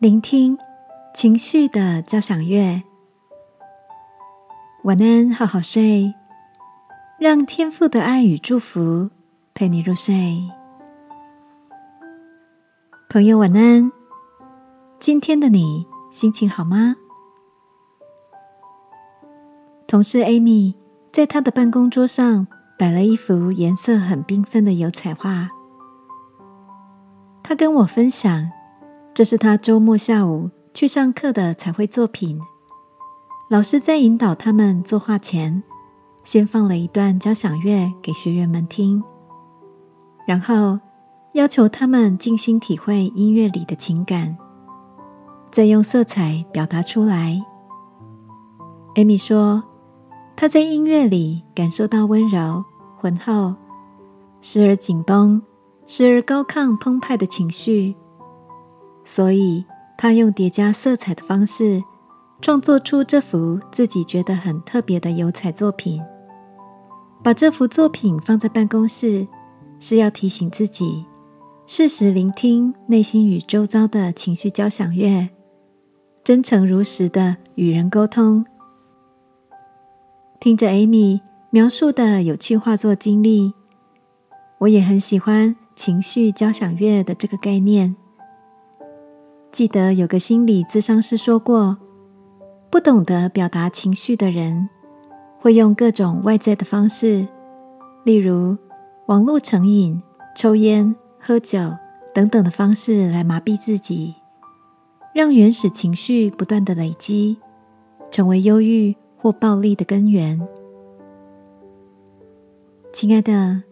[0.00, 0.56] 聆听
[1.14, 2.82] 情绪的交响乐。
[4.84, 6.14] 晚安，好好睡，
[7.18, 9.10] 让天父的爱与祝福
[9.52, 10.38] 陪你入睡。
[13.10, 13.92] 朋友，晚安。
[14.98, 16.96] 今天的你心情好吗？
[19.86, 20.72] 同事 Amy
[21.12, 22.46] 在她的办公桌上
[22.78, 25.50] 摆了一幅颜色很缤纷的油彩画。
[27.42, 28.50] 她跟我分享。
[29.12, 32.40] 这是他周末下午去上课的彩绘作品。
[33.50, 35.62] 老师在引导他们作画前，
[36.22, 39.02] 先放了一段交响乐给学员们听，
[40.26, 40.78] 然后
[41.32, 44.38] 要求他们静心体会音乐里的情感，
[45.50, 47.42] 再用色彩表达出来。
[48.94, 49.62] 艾米说，
[50.36, 52.64] 她在音乐里感受到温柔、
[52.96, 53.54] 浑厚，
[54.40, 55.42] 时而紧绷，
[55.86, 57.96] 时而高亢澎湃的情绪。
[59.12, 59.64] 所以，
[59.98, 61.82] 他用叠加色彩的方式
[62.40, 66.00] 创作出这幅自己觉得很特别的油彩作品。
[67.20, 69.26] 把这幅作品放在办公室，
[69.80, 71.04] 是要提醒自己
[71.66, 75.28] 适时聆听内心与周遭的情绪交响乐，
[76.22, 78.46] 真诚如实的与人沟通。
[80.38, 83.52] 听着 Amy 描述的有趣画作经历，
[84.58, 87.96] 我也很喜欢情绪交响乐的这个概念。
[89.52, 91.76] 记得有个心理咨商师说过，
[92.70, 94.68] 不懂得表达情绪的人，
[95.40, 97.26] 会用各种外在的方式，
[98.04, 98.56] 例如
[99.06, 100.00] 网络成瘾、
[100.36, 101.58] 抽烟、喝酒
[102.14, 104.14] 等等的方式来麻痹自己，
[105.12, 107.36] 让原始情绪不断的累积，
[108.10, 110.40] 成为忧郁或暴力的根源。
[112.92, 113.64] 亲爱的，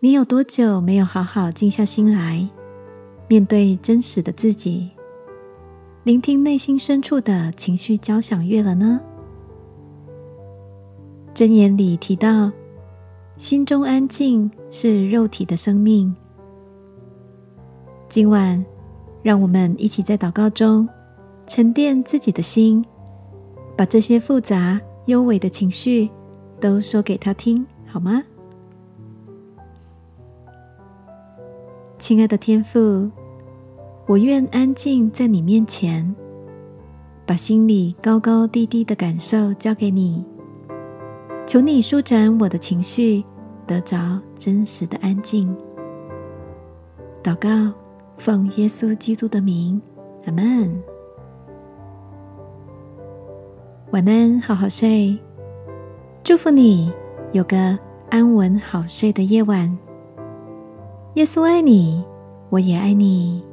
[0.00, 2.46] 你有多久没有好好静下心来，
[3.26, 4.90] 面对真实的自己？
[6.08, 8.98] 聆听内心深处的情绪交响乐了呢？
[11.34, 12.50] 箴言里提到，
[13.36, 16.16] 心中安静是肉体的生命。
[18.08, 18.64] 今晚，
[19.22, 20.88] 让我们一起在祷告中
[21.46, 22.82] 沉淀自己的心，
[23.76, 26.08] 把这些复杂幽微的情绪
[26.58, 28.22] 都说给他听，好吗？
[31.98, 33.10] 亲爱的天父。
[34.08, 36.16] 我愿安静在你面前，
[37.26, 40.24] 把心里高高低低的感受交给你，
[41.46, 43.22] 求你舒展我的情绪，
[43.66, 45.54] 得着真实的安静。
[47.22, 47.70] 祷告，
[48.16, 49.78] 奉耶稣基督的名，
[50.24, 50.82] 阿门。
[53.90, 55.18] 晚安，好好睡，
[56.24, 56.90] 祝福你
[57.32, 59.78] 有个安稳好睡的夜晚。
[61.16, 62.02] 耶稣爱你，
[62.48, 63.46] 我也爱你。